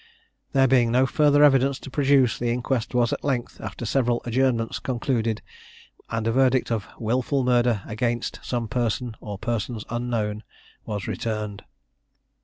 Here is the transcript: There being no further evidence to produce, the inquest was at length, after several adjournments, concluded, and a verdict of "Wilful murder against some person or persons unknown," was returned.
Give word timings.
There 0.53 0.67
being 0.67 0.91
no 0.91 1.05
further 1.05 1.43
evidence 1.43 1.77
to 1.81 1.91
produce, 1.91 2.39
the 2.39 2.49
inquest 2.49 2.95
was 2.95 3.13
at 3.13 3.23
length, 3.23 3.61
after 3.61 3.85
several 3.85 4.23
adjournments, 4.25 4.79
concluded, 4.79 5.43
and 6.09 6.25
a 6.25 6.31
verdict 6.31 6.71
of 6.71 6.87
"Wilful 6.97 7.43
murder 7.43 7.83
against 7.85 8.39
some 8.41 8.67
person 8.67 9.15
or 9.21 9.37
persons 9.37 9.85
unknown," 9.91 10.41
was 10.87 11.05
returned. 11.07 11.63